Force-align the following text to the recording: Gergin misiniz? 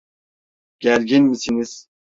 Gergin 0.79 1.23
misiniz? 1.29 1.87